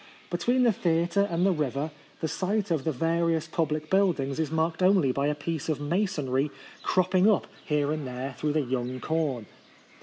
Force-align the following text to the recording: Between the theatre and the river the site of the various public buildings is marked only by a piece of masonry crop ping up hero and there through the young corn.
Between 0.31 0.63
the 0.63 0.71
theatre 0.73 1.27
and 1.29 1.45
the 1.45 1.51
river 1.51 1.91
the 2.21 2.27
site 2.27 2.71
of 2.71 2.85
the 2.85 2.91
various 2.91 3.45
public 3.45 3.91
buildings 3.91 4.39
is 4.39 4.49
marked 4.49 4.81
only 4.81 5.11
by 5.11 5.27
a 5.27 5.35
piece 5.35 5.69
of 5.69 5.79
masonry 5.79 6.49
crop 6.81 7.11
ping 7.11 7.29
up 7.29 7.45
hero 7.65 7.91
and 7.91 8.07
there 8.07 8.33
through 8.35 8.53
the 8.53 8.61
young 8.61 8.99
corn. 8.99 9.45